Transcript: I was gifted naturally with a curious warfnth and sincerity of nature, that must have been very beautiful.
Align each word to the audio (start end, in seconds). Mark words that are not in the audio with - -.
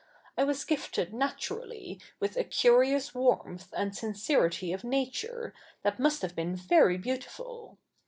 I 0.35 0.43
was 0.43 0.65
gifted 0.65 1.13
naturally 1.13 2.01
with 2.19 2.35
a 2.35 2.43
curious 2.43 3.11
warfnth 3.11 3.67
and 3.73 3.95
sincerity 3.95 4.73
of 4.73 4.83
nature, 4.83 5.53
that 5.83 5.99
must 5.99 6.23
have 6.23 6.35
been 6.35 6.55
very 6.55 6.97
beautiful. 6.97 7.77